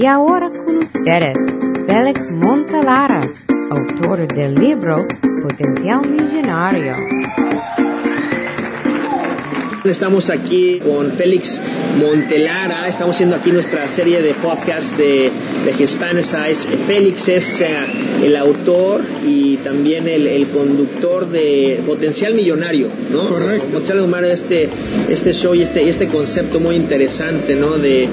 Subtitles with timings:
[0.00, 1.36] Y ahora con ustedes,
[1.86, 3.20] Félix Montalara,
[3.70, 5.06] autor del libro
[5.42, 6.94] Potencial Millonario.
[9.84, 11.60] Estamos aquí con Félix
[11.98, 15.30] Montelara, estamos haciendo aquí nuestra serie de podcast de,
[15.66, 16.66] de Hispanicize.
[16.86, 17.66] Félix es eh,
[18.24, 23.28] el autor y también el, conductor de Potencial Millonario, ¿no?
[23.28, 23.66] Correcto.
[23.66, 24.68] Potencial Millonario, este,
[25.10, 27.76] este show y este, este concepto muy interesante, ¿no?
[27.76, 28.08] De,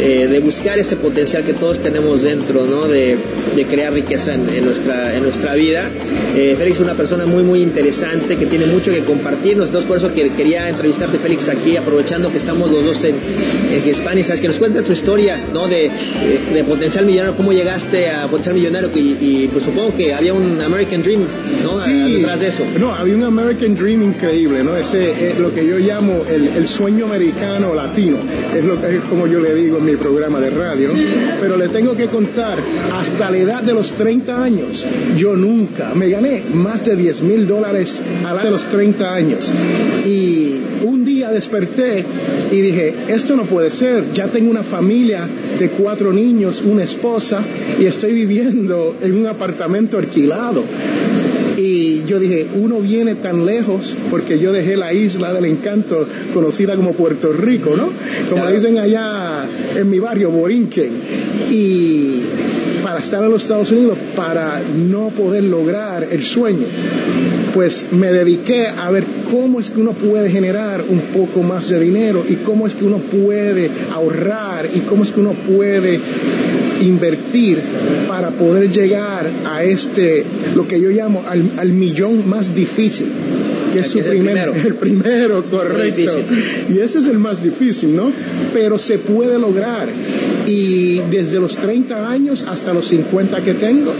[0.00, 2.88] eh, de buscar ese potencial que todos tenemos dentro, ¿no?
[2.88, 3.18] De,
[3.54, 5.90] de crear riqueza en, nuestra, en nuestra vida.
[6.34, 9.58] Eh, Félix es una persona muy, muy interesante que tiene mucho que compartir.
[9.58, 13.88] Nosotros por eso que, quería entrevistarte, Félix, aquí, aprovechando que estamos los dos en, en
[13.88, 14.40] Hispanic, ¿sabes?
[14.40, 15.68] Que nos cuentes tu historia, ¿no?
[15.68, 15.90] De,
[16.54, 21.02] de, potencial millonario, cómo llegaste a potencial millonario y, pues supongo que había un American
[21.02, 21.26] Dream,
[21.62, 21.84] ¿no?
[21.84, 22.64] Sí, Detrás de eso.
[22.78, 24.76] No, había un American Dream increíble, ¿no?
[24.76, 28.16] Ese es lo que yo llamo el, el sueño americano latino.
[28.54, 30.90] Es lo que es como yo le digo mi programa de radio,
[31.40, 32.58] pero le tengo que contar,
[32.92, 34.84] hasta la edad de los 30 años,
[35.16, 39.52] yo nunca me gané más de 10 mil dólares a la de los 30 años.
[40.04, 42.04] Y un día desperté
[42.50, 47.42] y dije, esto no puede ser, ya tengo una familia de cuatro niños, una esposa
[47.78, 50.64] y estoy viviendo en un apartamento alquilado.
[51.72, 56.04] Y yo dije, uno viene tan lejos porque yo dejé la isla del encanto
[56.34, 57.90] conocida como Puerto Rico, ¿no?
[58.28, 60.90] Como dicen allá en mi barrio, Borinquen.
[61.48, 62.22] Y
[62.82, 66.66] para estar en los Estados Unidos, para no poder lograr el sueño,
[67.54, 71.78] pues me dediqué a ver cómo es que uno puede generar un poco más de
[71.78, 76.00] dinero y cómo es que uno puede ahorrar y cómo es que uno puede
[76.80, 77.62] invertir
[78.08, 83.08] para poder llegar a este, lo que yo llamo al, millón más difícil
[83.72, 84.54] que es su primero.
[84.54, 86.20] El primero, correcto.
[86.68, 88.12] Y ese es el más difícil, ¿no?
[88.52, 89.88] Pero se puede lograr.
[90.46, 93.92] Y desde los 30 años hasta los 50 que tengo,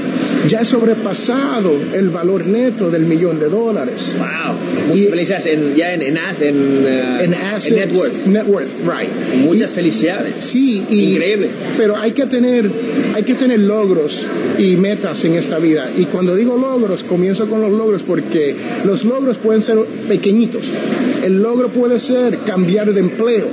[0.48, 4.16] ya he sobrepasado el valor neto del millón de dólares.
[4.18, 4.88] ¡Wow!
[4.88, 8.26] Muchas felicidades en, ya en, en, en, uh, en, assets, net worth.
[8.26, 9.10] Net worth, right.
[9.44, 10.44] Muchas y, felicidades.
[10.44, 11.50] Sí, y, increíble.
[11.76, 12.70] Pero hay que tener,
[13.14, 14.26] hay que tener logros
[14.58, 15.90] y metas en esta vida.
[15.96, 19.78] Y cuando digo logros, comienzo con los logros porque los logros pueden ser
[20.08, 20.64] pequeñitos.
[21.22, 23.48] El logro puede ser cambiar de empleo,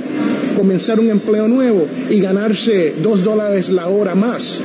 [0.56, 4.60] comenzar un empleo nuevo y ganarse dos dólares la hora más.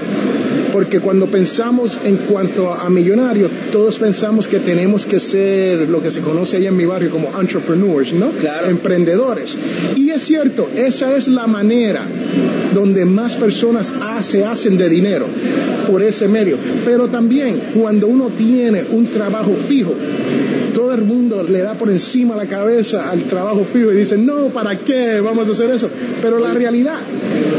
[0.74, 6.09] Porque cuando pensamos en cuanto a millonario, todos pensamos que tenemos que ser lo que
[6.09, 8.32] se conoce allá en mi barrio como entrepreneurs, ¿no?
[8.32, 8.68] Claro.
[8.68, 9.56] Emprendedores.
[9.96, 12.08] Y es cierto, esa es la manera
[12.74, 15.28] donde más personas se hacen de dinero
[15.88, 16.58] por ese medio.
[16.84, 19.94] Pero también cuando uno tiene un trabajo fijo,
[20.73, 24.47] todo el mundo le da por encima la cabeza al trabajo fijo y dice, no,
[24.47, 25.89] ¿para qué vamos a hacer eso?
[26.22, 27.00] Pero la realidad,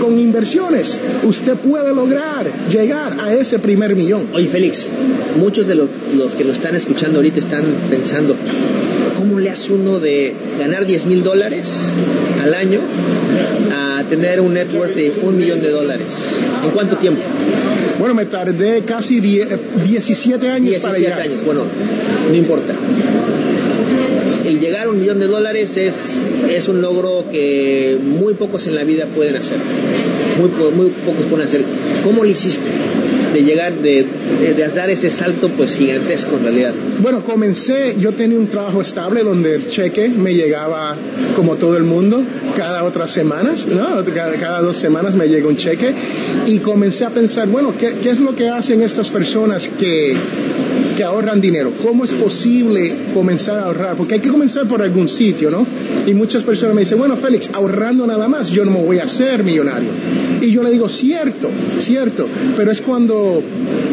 [0.01, 4.29] con inversiones, usted puede lograr llegar a ese primer millón.
[4.33, 4.89] Oye, Félix,
[5.37, 8.37] muchos de los, los que lo están escuchando ahorita están pensando,
[9.17, 11.69] ¿cómo le hace uno de ganar 10 mil dólares
[12.43, 12.81] al año
[13.73, 16.09] a tener un network de un millón de dólares?
[16.65, 17.23] ¿En cuánto tiempo?
[17.99, 21.21] Bueno, me tardé casi 17 años 17 para llegar.
[21.21, 21.65] años, bueno,
[22.29, 22.75] no importa.
[24.45, 25.95] El llegar a un millón de dólares es,
[26.51, 29.59] es un logro que muy pocos en la vida pueden hacer.
[30.39, 31.65] Muy, muy pocos pueden hacer.
[32.03, 32.69] ¿Cómo lo hiciste?
[33.35, 34.07] de llegar, de,
[34.57, 36.73] de, dar ese salto pues gigantesco en realidad?
[37.01, 40.97] Bueno, comencé, yo tenía un trabajo estable donde el cheque me llegaba
[41.35, 42.23] como todo el mundo
[42.57, 44.05] cada otras semanas, ¿no?
[44.15, 45.93] cada, cada dos semanas me llega un cheque
[46.47, 50.15] y comencé a pensar, bueno, ¿qué, qué es lo que hacen estas personas que,
[50.95, 51.73] que ahorran dinero?
[51.83, 53.97] ¿Cómo es posible comenzar a ahorrar?
[53.97, 55.67] Porque hay que comenzar por algún sitio, ¿no?
[56.07, 59.05] Y muchas personas me dicen, bueno, Félix, ahorrando nada más, yo no me voy a
[59.05, 59.91] hacer millonario.
[60.41, 63.43] Y yo le digo, cierto, cierto, pero es cuando,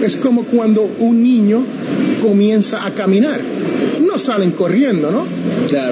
[0.02, 1.64] es como cuando un niño
[2.22, 3.42] comienza a caminar.
[4.02, 5.41] No salen corriendo, ¿no?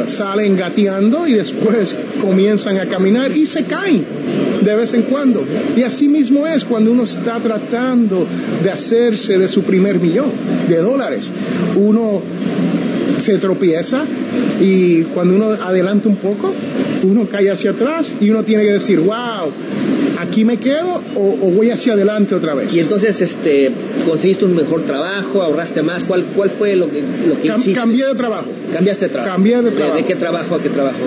[0.08, 4.06] Salen gateando y después comienzan a caminar y se caen
[4.62, 5.46] de vez en cuando.
[5.76, 8.28] Y así mismo es cuando uno está tratando
[8.64, 10.32] de hacerse de su primer millón
[10.68, 11.30] de dólares.
[11.76, 12.22] Uno
[13.18, 14.04] se tropieza
[14.60, 16.54] y cuando uno adelanta un poco,
[17.04, 19.52] uno cae hacia atrás y uno tiene que decir, wow,
[20.30, 22.74] aquí me quedo o, o, voy hacia adelante otra vez.
[22.74, 23.72] Y entonces, este,
[24.06, 26.04] conseguiste un mejor trabajo, ahorraste más.
[26.04, 27.80] ¿Cuál, cuál fue lo que, lo que Cam hiciste?
[27.80, 28.48] Cambié de trabajo.
[28.72, 29.34] Cambiaste de trabajo.
[29.34, 29.98] Cambié de trabajo.
[29.98, 31.00] ¿De, qué trabajo a qué trabajo?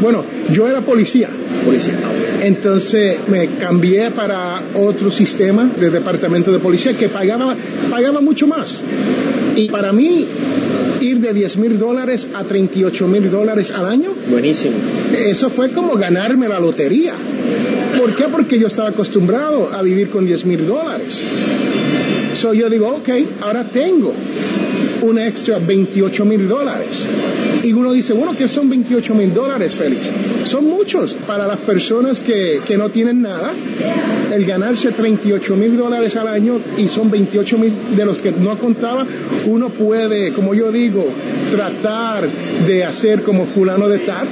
[0.00, 1.28] Bueno, yo era policía.
[1.64, 1.94] Policía.
[2.42, 7.56] Entonces me cambié para otro sistema de departamento de policía que pagaba,
[7.90, 8.82] pagaba mucho más.
[9.56, 10.26] Y para mí,
[11.00, 14.14] ir de 10 mil dólares a 38 mil dólares al año.
[14.30, 14.76] Buenísimo.
[15.16, 17.14] Eso fue como ganarme la lotería.
[17.98, 18.24] ¿Por qué?
[18.24, 21.18] Porque yo estaba acostumbrado a vivir con 10 mil dólares.
[22.34, 23.08] So yo digo, ok,
[23.42, 24.12] ahora tengo
[25.02, 27.06] un extra 28 mil dólares.
[27.62, 30.10] Y uno dice, bueno, ¿qué son 28 mil dólares, Félix?
[30.44, 33.52] Son muchos para las personas que, que no tienen nada.
[34.32, 38.58] El ganarse 38 mil dólares al año y son 28 mil de los que no
[38.58, 39.06] contaba,
[39.46, 41.04] uno puede, como yo digo,
[41.50, 42.28] tratar
[42.66, 44.28] de hacer como fulano de tal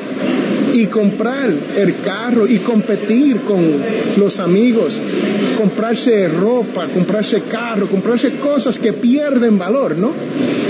[0.73, 3.61] y comprar el carro y competir con
[4.17, 5.01] los amigos,
[5.57, 10.13] comprarse ropa, comprarse carro, comprarse cosas que pierden valor, ¿no?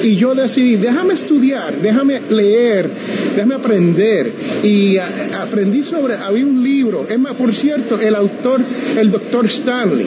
[0.03, 2.91] Y yo decidí, déjame estudiar, déjame leer,
[3.35, 4.33] déjame aprender.
[4.63, 8.61] Y aprendí sobre, había un libro, es más, por cierto, el autor,
[8.99, 10.07] el doctor Stanley,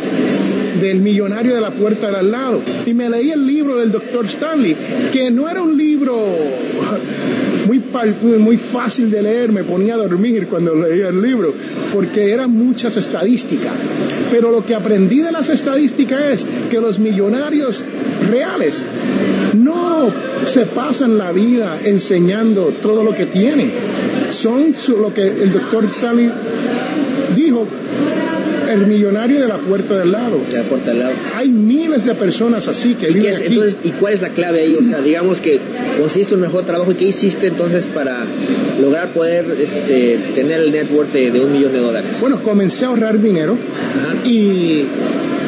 [0.81, 2.61] del millonario de la puerta del al lado.
[2.85, 4.75] Y me leí el libro del doctor Stanley,
[5.11, 6.15] que no era un libro
[7.65, 7.79] muy,
[8.39, 11.53] muy fácil de leer, me ponía a dormir cuando leía el libro,
[11.93, 13.73] porque eran muchas estadísticas.
[14.31, 17.83] Pero lo que aprendí de las estadísticas es que los millonarios
[18.29, 18.83] reales
[19.53, 20.11] no
[20.45, 23.71] se pasan la vida enseñando todo lo que tienen.
[24.29, 26.31] Son lo que el doctor Stanley
[27.35, 27.67] dijo,
[28.73, 30.41] el millonario de la puerta del lado.
[30.49, 31.13] De la puerta del lado.
[31.35, 33.47] Hay miles de personas así que viven aquí.
[33.47, 34.75] Entonces, ¿y cuál es la clave ahí?
[34.79, 35.59] O sea, digamos que
[35.99, 36.91] conseguiste un mejor trabajo.
[36.91, 38.25] ¿Y qué hiciste entonces para
[38.79, 42.17] lograr poder este, tener el network de, de, un millón de dólares?
[42.19, 43.57] Bueno, comencé a ahorrar dinero
[44.25, 44.85] y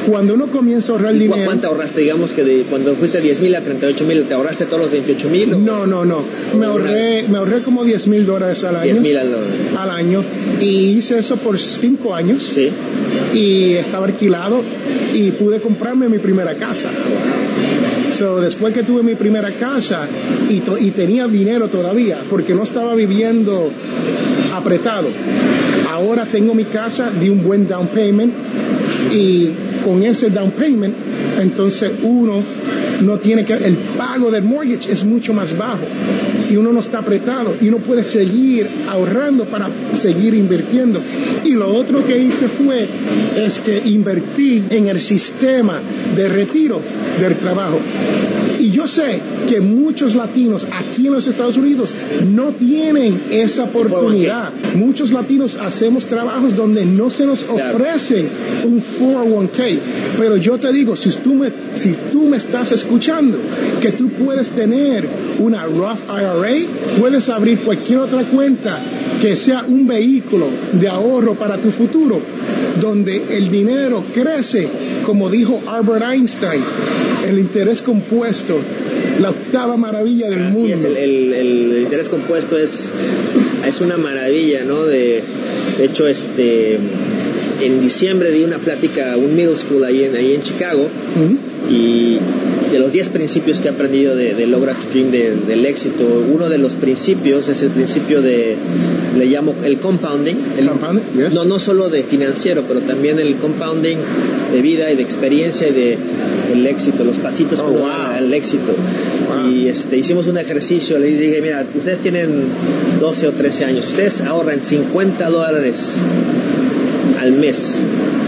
[0.09, 1.43] cuando uno comienza a ahorrar dinero...
[1.45, 2.01] ¿Cuánto ahorraste?
[2.01, 4.91] Digamos que de, cuando fuiste a 10 mil a 38 mil, ¿te ahorraste todos los
[4.91, 5.65] 28 mil?
[5.65, 6.23] No, no, no.
[6.57, 8.93] Me ahorré, me ahorré como 10 mil dólares al año.
[8.93, 9.35] 10 mil al,
[9.77, 10.23] al año.
[10.59, 12.43] Y hice eso por 5 años.
[12.53, 12.69] Sí.
[13.33, 14.61] Y estaba alquilado
[15.13, 16.89] y pude comprarme mi primera casa.
[18.11, 20.07] So, después que tuve mi primera casa
[20.49, 23.71] y, y tenía dinero todavía, porque no estaba viviendo
[24.53, 25.09] apretado,
[25.89, 28.33] ahora tengo mi casa de un buen down payment
[29.11, 29.49] y
[29.85, 30.95] con ese down payment,
[31.39, 32.43] entonces uno
[33.01, 35.85] no tiene que, el pago del mortgage es mucho más bajo
[36.49, 40.99] y uno no está apretado y uno puede seguir ahorrando para seguir invirtiendo.
[41.43, 42.87] Y lo otro que hice fue
[43.35, 45.79] es que invertí en el sistema
[46.15, 46.81] de retiro
[47.19, 47.79] del trabajo.
[48.75, 51.95] Yo sé que muchos latinos aquí en los Estados Unidos
[52.29, 54.51] no tienen esa oportunidad.
[54.75, 58.27] Muchos latinos hacemos trabajos donde no se nos ofrecen
[58.65, 59.79] un 401k.
[60.17, 63.39] Pero yo te digo, si tú me, si tú me estás escuchando,
[63.79, 65.07] que tú puedes tener
[65.39, 68.83] una Roth IRA, puedes abrir cualquier otra cuenta
[69.21, 72.19] que sea un vehículo de ahorro para tu futuro,
[72.81, 74.67] donde el dinero crece,
[75.05, 76.61] como dijo Albert Einstein,
[77.29, 78.59] el interés compuesto,
[79.19, 80.75] la octava maravilla del Así mundo.
[80.75, 82.91] Es, el, el, el, interés compuesto es,
[83.67, 84.85] es una maravilla, ¿no?
[84.85, 85.23] De,
[85.77, 86.79] de hecho, este
[87.61, 91.19] en diciembre di una plática a un middle school ahí en, ahí en Chicago uh
[91.19, 91.37] -huh.
[91.69, 92.19] y
[92.75, 96.03] de los 10 principios que he aprendido de, de Lograr tu Dream de, del éxito,
[96.29, 98.57] uno de los principios es el principio de,
[99.17, 101.33] le llamo el compounding, el, compounding yes.
[101.33, 103.97] no, no solo de financiero, pero también el compounding
[104.51, 105.97] de vida y de experiencia y de
[106.51, 107.87] el éxito, los pasitos oh, wow.
[107.87, 108.73] al éxito.
[108.73, 109.51] Wow.
[109.51, 112.49] Y este, hicimos un ejercicio, le dije, mira, ustedes tienen
[112.99, 115.95] 12 o 13 años, ustedes ahorran 50 dólares
[117.17, 117.81] al mes.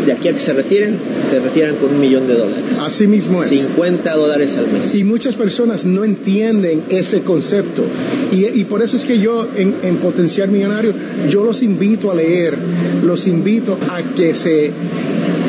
[0.07, 0.97] De aquí a que se retiren,
[1.29, 2.79] se retiran con un millón de dólares.
[2.79, 3.49] Así mismo es.
[3.49, 4.95] 50 dólares al mes.
[4.95, 7.83] Y muchas personas no entienden ese concepto.
[8.31, 10.93] Y, y por eso es que yo, en, en, Potencial Millonario,
[11.29, 12.57] yo los invito a leer,
[13.03, 14.71] los invito a que se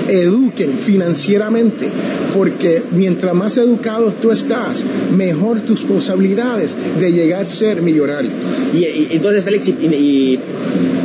[0.09, 1.88] eduquen financieramente,
[2.35, 4.85] porque mientras más educados tú estás,
[5.17, 8.31] mejor tus posibilidades de llegar a ser millonario.
[8.75, 10.41] Y, y entonces, Félix, y, y,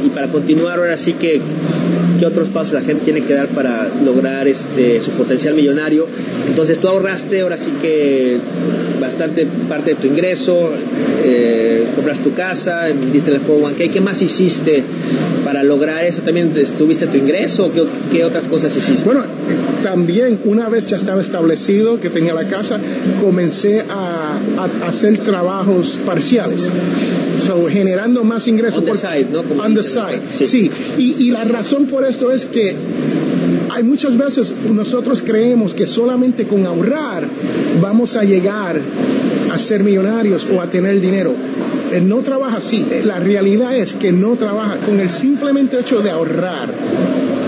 [0.05, 1.39] y, para continuar ahora sí que,
[2.24, 6.08] ¿qué otros pasos la gente tiene que dar para lograr este, su potencial millonario?
[6.48, 8.39] Entonces tú ahorraste ahora sí que
[9.00, 10.71] bastante parte de tu ingreso,
[11.23, 14.83] eh, compras tu casa, diste el 401k, ¿qué más hiciste
[15.43, 16.21] para lograr eso?
[16.21, 17.71] ¿También tuviste tu ingreso?
[17.71, 19.03] ¿Qué, qué otras cosas hiciste?
[19.05, 19.23] Bueno,
[19.83, 22.79] también una vez ya estaba establecido que tenía la casa,
[23.21, 26.69] comencé a, a hacer trabajos parciales,
[27.45, 28.79] so, generando más ingresos.
[28.79, 29.43] On the side, ¿no?
[29.43, 30.45] Como on the side, sí.
[30.45, 30.71] sí.
[30.97, 32.75] Y, y la razón por esto es que
[33.69, 37.27] hay muchas veces nosotros creemos que solamente con ahorrar
[37.82, 38.80] vamos a llegar
[39.51, 41.34] a ser millonarios o a tener dinero.
[42.01, 42.86] No trabaja así.
[43.03, 46.70] La realidad es que no trabaja con el simplemente hecho de ahorrar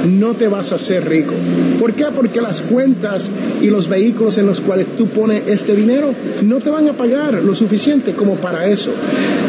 [0.06, 1.34] no te vas a hacer rico.
[1.80, 2.06] ¿Por qué?
[2.16, 3.30] Porque las cuentas
[3.62, 7.34] y los vehículos en los cuales tú pones este dinero no te van a pagar
[7.44, 8.92] lo suficiente como para eso.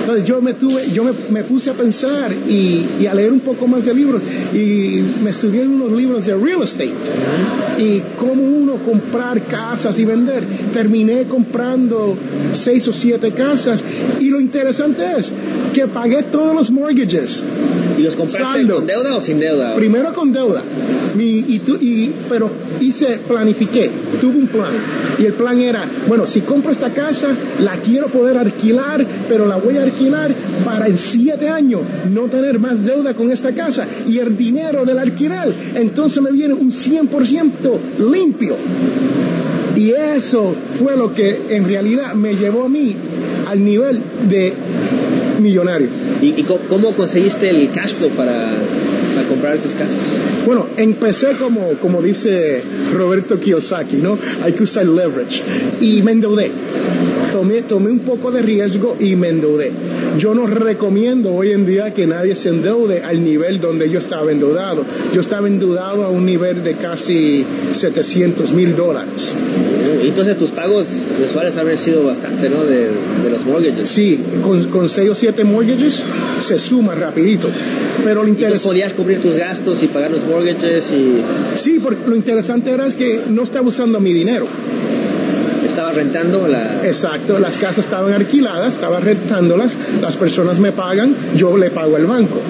[0.00, 3.84] Entonces yo me tuve, yo me, puse a pensar y, a leer un poco más
[3.84, 4.22] de libros
[4.52, 6.92] y me estudié unos libros de real estate
[7.78, 10.44] y cómo uno comprar casas y vender.
[10.72, 12.16] Terminé comprando
[12.52, 13.84] seis o siete casas
[14.20, 15.32] y lo interesante es
[15.76, 17.44] que pagué todos los mortgages.
[17.98, 19.74] ¿Y los compraste con deuda o sin deuda?
[19.76, 20.62] Primero con deuda.
[21.18, 24.72] y, y, pero hice, planifiqué, tuve un plan.
[25.18, 27.28] Y el plan era, bueno, si compro esta casa,
[27.60, 32.58] la quiero poder alquilar, pero la voy a alquilar para en siete años no tener
[32.58, 33.86] más deuda con esta casa.
[34.06, 38.56] Y el dinero del alquiler, entonces me viene un 100% limpio.
[39.76, 42.96] Y eso fue lo que en realidad me llevó a mí
[43.46, 44.54] al nivel de
[45.40, 45.88] millonario.
[46.20, 48.52] ¿Y, cómo conseguiste el cash flow para,
[49.28, 49.98] comprar esas casas?
[50.44, 52.62] Bueno, empecé como, como dice
[52.92, 54.18] Roberto Kiyosaki, ¿no?
[54.42, 55.42] Hay que usar leverage.
[55.80, 56.50] Y me endeudé.
[57.32, 59.72] Tomé, tomé un poco de riesgo y me endeudé.
[60.18, 64.30] Yo no recomiendo hoy en día que nadie se endeude al nivel donde yo estaba
[64.32, 64.84] endeudado.
[65.12, 69.34] Yo estaba endeudado a un nivel de casi 700 mil dólares.
[70.02, 70.86] Entonces tus pagos
[71.18, 72.64] mensuales haber sido bastante, ¿no?
[72.64, 72.90] De,
[73.30, 73.88] los mortgages.
[73.88, 76.02] Sí, con, con 6 o 7 mortgages
[76.40, 77.48] se suma rapidito.
[78.04, 78.68] Pero lo interesante...
[78.68, 81.58] podías cubrir tus gastos y pagar los mortgages y...
[81.58, 84.46] Sí, porque lo interesante era que no estaba usando mi dinero
[85.96, 86.86] rentando la...
[86.86, 92.06] Exacto, las casas estaban alquiladas, estaba rentándolas, las personas me pagan, yo le pago al
[92.06, 92.40] banco.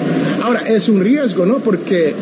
[0.41, 1.59] Ahora, es un riesgo, ¿no?
[1.59, 2.13] Porque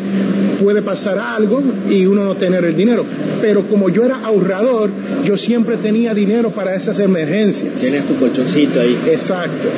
[0.62, 3.04] puede pasar algo y uno no tener el dinero.
[3.40, 4.90] Pero como yo era ahorrador,
[5.24, 7.74] yo siempre tenía dinero para esas emergencias.
[7.74, 8.98] Tienes tu colchoncito ahí.
[9.06, 9.68] Exacto.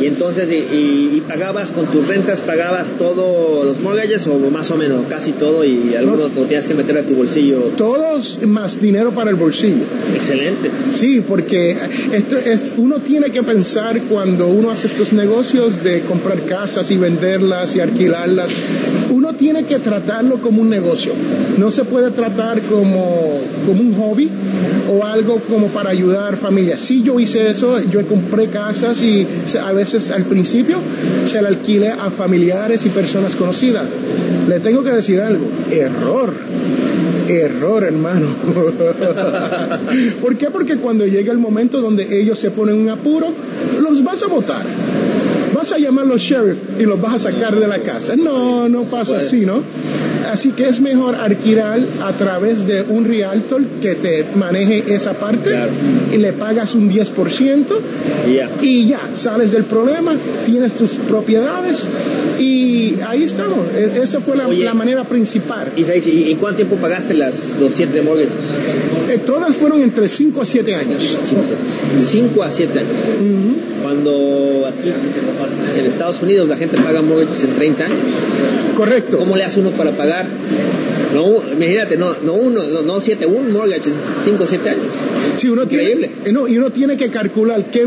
[0.00, 5.06] Y entonces, y, pagabas con tus rentas, pagabas todos los mortgages o más o menos,
[5.08, 7.72] casi todo y algunos no, tenías que meter a tu bolsillo.
[7.76, 9.84] Todos más dinero para el bolsillo.
[10.14, 10.70] Excelente.
[10.94, 11.76] Sí, porque
[12.12, 16.96] esto es, uno tiene que pensar cuando uno hace estos negocios de comprar casas y
[16.96, 18.50] venderlas y alquilarlas,
[19.10, 21.12] uno tiene que tratarlo como un negocio.
[21.58, 24.30] No se puede tratar como, como un hobby
[24.90, 26.80] o algo como para ayudar familias.
[26.80, 29.26] Sí, yo hice eso, yo compré casas y
[29.60, 30.78] a veces al principio
[31.24, 33.86] se le alquile a familiares y personas conocidas.
[34.48, 36.34] Le tengo que decir algo, error,
[37.28, 38.28] error hermano.
[40.20, 40.50] ¿Por qué?
[40.50, 43.32] Porque cuando llega el momento donde ellos se ponen un apuro,
[43.80, 44.66] los vas a votar
[45.60, 48.16] vas a llamar los sheriff y los vas a sacar de la casa.
[48.16, 49.62] No, no pasa así, ¿no?
[50.26, 55.50] Así que es mejor alquilar a través de un realtor que te maneje esa parte
[56.12, 57.66] y le pagas un 10%
[58.62, 61.86] y ya, sales del problema, tienes tus propiedades
[62.38, 63.58] y ahí estamos.
[63.74, 65.72] E, esa fue la, manera principal.
[65.76, 65.82] ¿Y,
[66.30, 68.50] en cuánto tiempo pagaste las, los siete mortgages?
[69.10, 71.18] Eh, todas fueron entre 5 a 7 años.
[71.98, 72.90] 5 a 7 años.
[73.82, 74.92] Cuando aquí
[75.76, 77.98] en Estados Unidos la gente paga mortgages en 30 años.
[78.76, 79.18] Correcto.
[79.18, 80.26] ¿Cómo le hace uno para pagar?
[81.14, 84.84] No, imagínate, no, no uno, no, siete, un mortgage en 5 o 7 años.
[85.38, 86.10] Sí, uno Increíble.
[86.22, 87.86] Tiene, no, y uno tiene que calcular qué,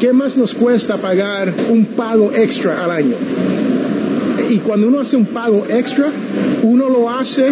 [0.00, 3.16] qué más nos cuesta pagar un pago extra al año.
[4.48, 6.10] Y cuando uno hace un pago extra,
[6.62, 7.50] uno lo hace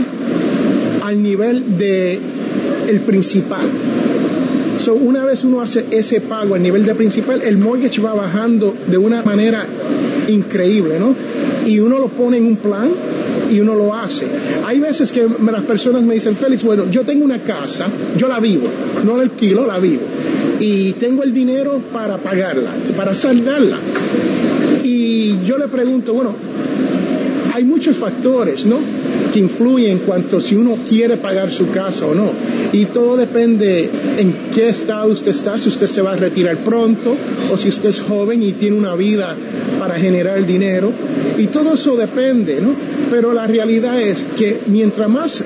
[1.02, 2.18] al nivel de
[2.88, 3.68] el principal.
[4.80, 8.74] So, una vez uno hace ese pago a nivel de principal, el mortgage va bajando
[8.86, 9.66] de una manera
[10.26, 11.14] increíble, ¿no?
[11.66, 12.90] Y uno lo pone en un plan
[13.50, 14.26] y uno lo hace.
[14.64, 18.40] Hay veces que las personas me dicen, Félix, bueno, yo tengo una casa, yo la
[18.40, 18.68] vivo,
[19.04, 20.02] no la alquilo, la vivo.
[20.58, 23.78] Y tengo el dinero para pagarla, para saldarla.
[24.82, 26.34] Y yo le pregunto, bueno,
[27.52, 28.78] hay muchos factores, ¿no?
[29.30, 32.30] Que influyen en cuanto si uno quiere pagar su casa o no.
[32.72, 37.16] Y todo depende en qué estado usted está, si usted se va a retirar pronto
[37.50, 39.36] o si usted es joven y tiene una vida
[39.78, 40.92] para generar dinero.
[41.38, 42.74] Y todo eso depende, ¿no?
[43.10, 45.42] Pero la realidad es que mientras más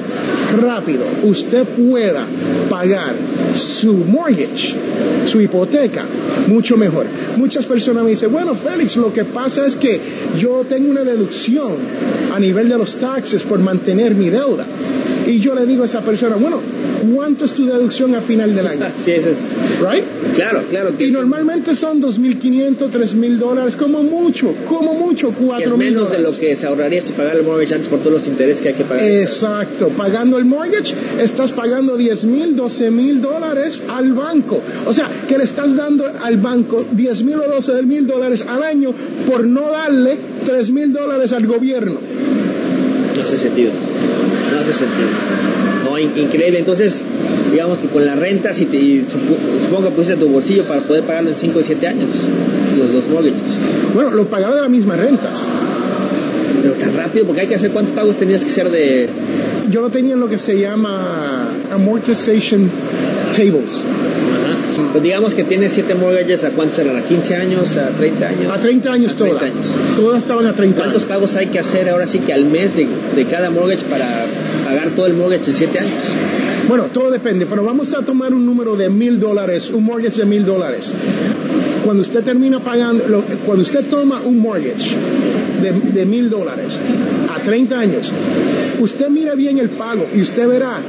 [0.60, 2.26] rápido usted pueda
[2.68, 3.14] pagar
[3.54, 4.74] su mortgage,
[5.26, 6.06] su hipoteca,
[6.48, 7.06] mucho mejor.
[7.36, 10.00] Muchas personas me dicen, bueno, Félix, lo que pasa es que
[10.38, 11.76] yo tengo una deducción
[12.32, 14.66] a nivel de los taxes por mantener mi deuda.
[15.26, 16.60] Y yo le digo a esa persona, bueno,
[17.14, 18.86] ¿cuánto es tu deducción a final del año?
[19.04, 19.38] Sí, eso es.
[19.80, 20.04] ¿Right?
[20.34, 20.92] Claro, claro.
[20.98, 26.56] y normalmente son 2.500, 3.000 dólares, como mucho, como mucho, 4.000 menos de lo que
[26.56, 29.04] se ahorraría si pagar el mortgage antes por todos los intereses que hay que pagar.
[29.04, 29.88] Exacto.
[29.96, 34.60] Pagando el mortgage, estás pagando 10.000, 12.000 dólares al banco.
[34.86, 38.92] O sea, que le estás dando al banco 10.000 o 12.000 dólares al año
[39.26, 41.98] por no darle 3.000 dólares al gobierno.
[43.20, 43.72] hace sentido.
[44.50, 45.08] No hace sentido.
[45.84, 46.58] No, increíble.
[46.58, 47.02] Entonces,
[47.50, 49.04] digamos que con las rentas y, te,
[49.62, 52.10] supongo que pusiste tu bolsillo para poder pagarlo en 5 o 7 años,
[52.76, 53.58] los, los mortgages.
[53.92, 55.48] Bueno, lo pagaba de las mismas rentas.
[56.62, 59.08] Pero tan rápido, porque hay que hacer cuántos pagos tenías que hacer de...
[59.70, 62.70] Yo lo tenía en lo que se llama amortization
[63.36, 63.82] tables.
[64.94, 66.96] Pues digamos que tienes siete mortgages, ¿a cuántos eran?
[66.96, 67.76] ¿A 15 años?
[67.76, 68.52] ¿A 30 años?
[68.52, 69.42] A 30 años todas.
[69.96, 72.86] Todas estaban a 30 ¿Cuántos pagos hay que hacer ahora sí que al mes de,
[73.16, 74.24] de cada mortgage para
[74.64, 76.00] pagar todo el mortgage en siete años?
[76.68, 80.26] Bueno, todo depende, pero vamos a tomar un número de mil dólares, un mortgage de
[80.26, 80.92] mil dólares.
[81.84, 84.96] Cuando usted termina pagando, cuando usted toma un mortgage
[85.92, 86.78] de mil dólares
[87.34, 88.12] a 30 años,
[88.80, 90.80] usted mira bien el pago y usted verá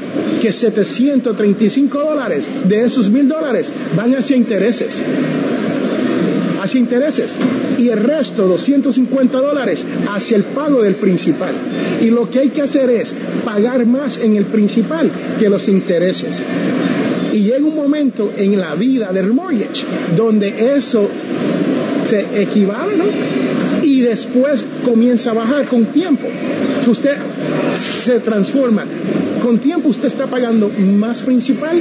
[0.42, 5.02] que 735 dólares de esos mil dólares van hacia intereses
[6.66, 7.38] hacia intereses
[7.78, 11.54] y el resto, 250 dólares, hacia el pago del principal.
[12.02, 13.14] Y lo que hay que hacer es
[13.44, 16.44] pagar más en el principal que los intereses.
[17.34, 21.08] Y llega un momento en la vida del mortgage donde eso
[22.06, 23.06] se equivale, ¿no?
[23.86, 26.28] Y después comienza a bajar con tiempo.
[26.82, 27.16] Si usted
[27.76, 28.84] se transforma,
[29.44, 31.80] con tiempo usted está pagando más principal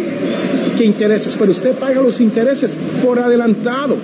[0.76, 3.96] que intereses, pero usted paga los intereses por adelantado.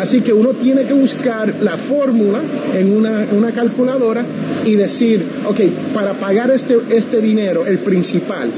[0.00, 2.40] Así que uno tiene que buscar la fórmula
[2.74, 4.24] en una, calculadora
[4.64, 5.60] y decir, ok,
[5.94, 8.50] para pagar este, este dinero, el principal,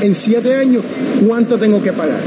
[0.00, 0.82] en siete años,
[1.26, 2.20] ¿cuánto tengo que pagar?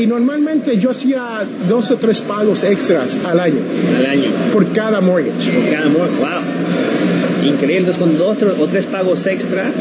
[0.00, 3.60] Y normalmente yo hacía dos o tres pagos extras al año.
[3.98, 4.30] Al año.
[4.50, 5.52] Por cada mortgage.
[5.52, 7.52] Por cada mortgage, wow.
[7.52, 7.90] Increíble.
[7.90, 9.74] Entonces, con dos o tres pagos extras,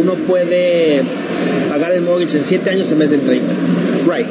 [0.00, 1.02] uno puede
[1.68, 3.52] pagar el mortgage en siete años en vez de en 30.
[4.06, 4.26] Right.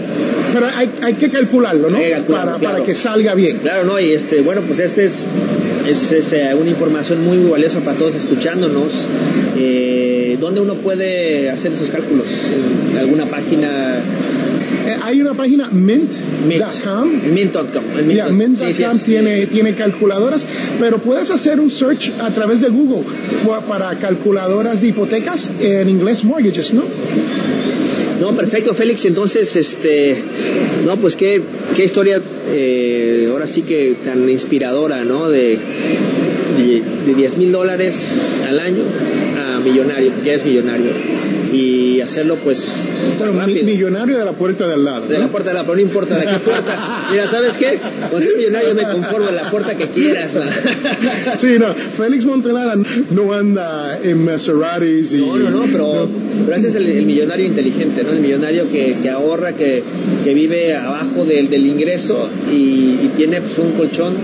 [0.53, 1.99] Pero hay, hay que calcularlo, ¿no?
[2.29, 3.57] para, para, que salga bien.
[3.57, 3.99] Claro, ¿no?
[3.99, 5.27] Y este, bueno, pues este es,
[5.85, 8.93] es, es eh, una información muy, muy valiosa para todos escuchándonos.
[9.57, 12.27] Eh, ¿Dónde uno puede hacer esos cálculos?
[12.91, 14.01] ¿En alguna página?
[14.87, 17.11] Eh, hay una página mint.com.
[17.33, 17.83] Mint.com.
[17.97, 18.11] Mint.
[18.13, 19.47] Yeah, mint.com sí, sí, tiene, sí.
[19.47, 20.47] tiene calculadoras,
[20.79, 23.03] pero puedes hacer un search a través de Google
[23.67, 26.83] para calculadoras de hipotecas en inglés mortgages, ¿no?
[28.21, 29.03] No, perfecto, Félix.
[29.03, 30.23] Entonces, este,
[30.85, 31.41] no, pues qué,
[31.75, 35.29] qué historia, eh, ahora sí que tan inspiradora, ¿no?
[35.29, 35.57] De,
[36.57, 37.95] de, de 10 mil dólares
[38.47, 38.83] al año
[39.37, 40.91] a millonario, porque es millonario.
[41.53, 42.59] Y hacerlo, pues,
[43.19, 43.65] rápido.
[43.65, 45.07] millonario de la puerta de al lado.
[45.07, 45.25] De ¿no?
[45.25, 47.07] la puerta de la, pero no importa de qué puerta.
[47.11, 47.79] Mira, ¿sabes qué?
[48.11, 50.31] Con ser millonario me conformo en la puerta que quieras.
[51.37, 52.75] Sí, no, Félix Montelara
[53.11, 55.17] no anda en Maseratis y...
[55.17, 56.09] No, no, no, pero,
[56.45, 58.11] pero ese es el, el millonario inteligente, ¿no?
[58.11, 59.83] El millonario que, que ahorra, que,
[60.23, 64.15] que vive abajo del, del ingreso y, y tiene pues, un colchón,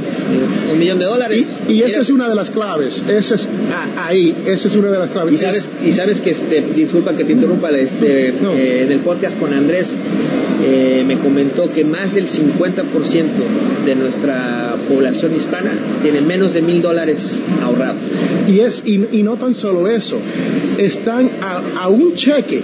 [0.72, 1.46] un millón de dólares.
[1.68, 4.90] Y, y esa es una de las claves, esa es ah, ahí, esa es una
[4.90, 5.34] de las claves.
[5.34, 8.54] Y sabes, y sabes que, este, disculpa que te interrumpa, este, No.
[8.54, 9.94] eh, en el podcast con Andrés
[10.66, 15.72] eh, me comentó que más del 50% de nuestra población hispana
[16.02, 17.98] tiene menos de mil dólares ahorrados.
[18.48, 20.18] Y, es, y, y no tan solo eso,
[20.78, 22.62] están a, a un cheque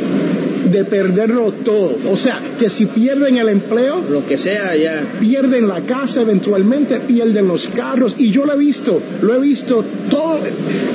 [0.72, 1.98] de perderlo todo.
[2.12, 5.04] O sea, que si pierden el empleo, Lo que sea, ya.
[5.20, 8.16] pierden la casa eventualmente, pierden los carros.
[8.20, 10.40] Y yo lo he visto, lo he visto todo,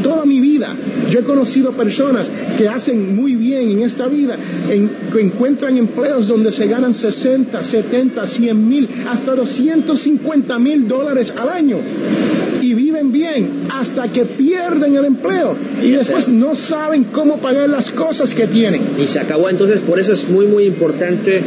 [0.03, 0.75] toda mi vida.
[1.15, 4.37] Yo he conocido personas que hacen muy bien en esta vida,
[4.69, 11.51] en, encuentran empleos donde se ganan 60, 70, 100 mil, hasta 250 mil dólares al
[11.51, 11.79] año.
[12.65, 15.55] Y viven bien hasta que pierden el empleo.
[15.83, 18.83] Y después no saben cómo pagar las cosas que tienen.
[18.99, 19.51] y se acabó.
[19.51, 21.43] Entonces, por eso es muy, muy importante,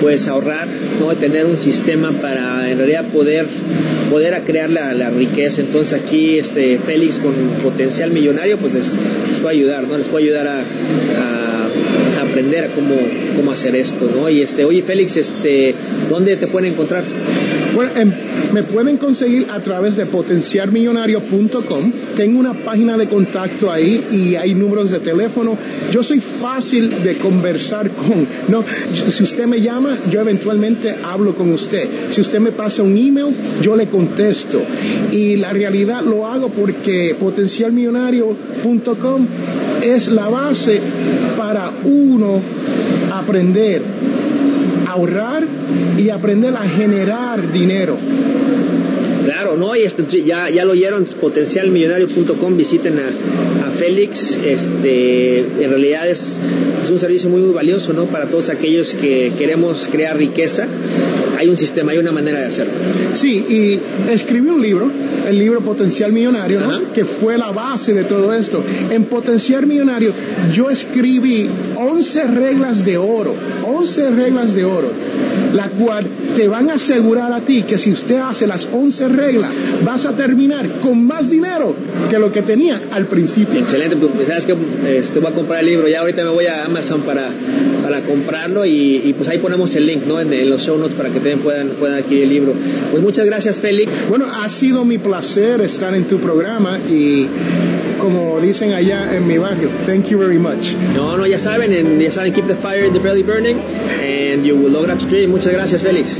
[0.00, 0.66] pues, ahorrar,
[0.98, 1.14] ¿no?
[1.16, 3.46] Tener un sistema para, en realidad, poder,
[4.10, 5.60] poder a crear la, la riqueza.
[5.60, 8.92] Entonces, aquí, este, Félix, con potencial millonario, pues, les,
[9.30, 9.96] les puede ayudar, ¿no?
[9.96, 11.68] Les puede ayudar a, a,
[12.18, 12.96] a aprender a cómo,
[13.36, 14.28] cómo hacer esto, ¿no?
[14.28, 15.76] Y, este, oye, Félix, este,
[16.08, 17.04] ¿dónde te pueden encontrar?
[17.74, 18.10] Bueno, em,
[18.52, 21.92] me pueden conseguir a través de potenciarmillonario.com.
[22.16, 25.56] Tengo una página de contacto ahí y hay números de teléfono.
[25.90, 28.26] Yo soy fácil de conversar con.
[28.48, 28.64] No,
[29.08, 32.10] si usted me llama, yo eventualmente hablo con usted.
[32.10, 34.62] Si usted me pasa un email, yo le contesto.
[35.10, 39.26] Y la realidad lo hago porque potencialmillonario.com
[39.82, 40.80] es la base
[41.36, 42.40] para uno
[43.12, 43.82] aprender
[44.86, 45.44] ahorrar
[45.96, 47.96] y aprender a generar dinero.
[49.26, 49.74] Claro, ¿no?
[49.74, 54.38] Y este, ya, ya lo oyeron, potencialmillonario.com, visiten a, a Félix.
[54.44, 56.38] Este, en realidad es,
[56.84, 58.04] es un servicio muy, muy valioso, ¿no?
[58.04, 60.68] Para todos aquellos que queremos crear riqueza.
[61.36, 62.72] hay un sistema, hay una manera de hacerlo.
[63.14, 64.90] Sí, y escribí un libro,
[65.26, 66.60] el libro Potencial Millonario,
[66.94, 68.62] que fue la base de todo esto.
[68.90, 70.12] En Potencial Millonario
[70.52, 74.92] yo escribí 11 reglas de oro, 11 reglas de oro,
[75.52, 79.50] la cual te van a asegurar a ti que si usted hace las 11 reglas,
[79.84, 81.74] vas a terminar con más dinero
[82.10, 83.58] que lo que tenía al principio.
[83.60, 84.54] Excelente, pues sabes que
[84.98, 87.30] este, voy a comprar el libro, ya ahorita me voy a Amazon para,
[87.82, 90.20] para comprarlo y, pues ahí ponemos el link ¿no?
[90.20, 92.54] en, los show notes para que también puedan, puedan adquirir el libro.
[92.90, 93.90] Pues muchas gracias Félix.
[94.08, 97.26] Bueno, ha sido mi placer estar en tu programa y
[98.00, 100.74] como dicen allá en mi barrio, thank you very much.
[100.94, 104.56] No, no, ya saben, ya saben, keep the fire in the belly burning and you
[104.56, 105.30] will lograr to dream.
[105.30, 106.16] Muchas gracias Félix.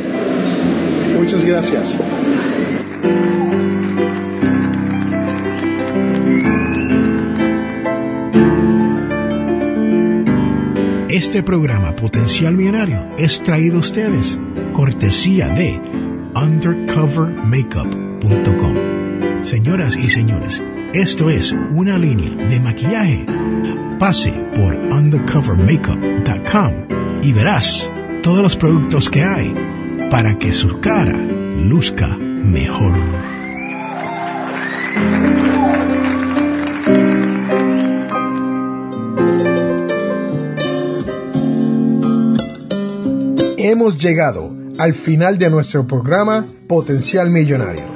[1.15, 1.97] Muchas gracias.
[11.09, 14.39] Este programa Potencial Millonario es traído a ustedes
[14.75, 15.81] cortesía de
[16.35, 18.75] undercovermakeup.com.
[19.43, 20.63] Señoras y señores,
[21.01, 23.27] esto es una línea de maquillaje.
[23.99, 27.91] Pase por undercovermakeup.com y verás
[28.23, 29.55] todos los productos que hay
[30.11, 32.95] para que su cara luzca mejor.
[43.59, 47.96] Hemos llegado al final de nuestro programa Potencial Millonario.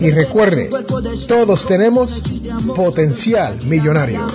[0.00, 0.70] y recuerde,
[1.26, 2.22] todos tenemos
[2.74, 4.26] potencial millonario.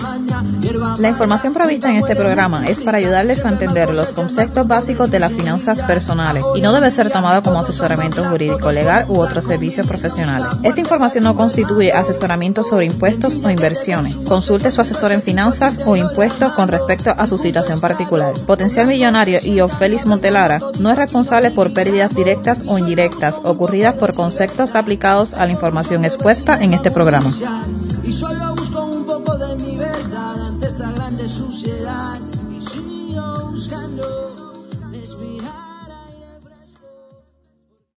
[0.99, 5.19] La información provista en este programa es para ayudarles a entender los conceptos básicos de
[5.19, 9.87] las finanzas personales y no debe ser tomado como asesoramiento jurídico legal u otros servicios
[9.87, 10.47] profesionales.
[10.63, 14.15] Esta información no constituye asesoramiento sobre impuestos o inversiones.
[14.15, 18.33] Consulte su asesor en finanzas o impuestos con respecto a su situación particular.
[18.45, 24.13] Potencial Millonario y Félix Montelara no es responsable por pérdidas directas o indirectas ocurridas por
[24.13, 27.31] conceptos aplicados a la información expuesta en este programa.